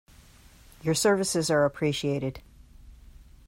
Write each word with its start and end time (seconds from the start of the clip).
Your 0.81 0.95
services 0.95 1.51
are 1.51 1.63
appreciated. 1.63 2.41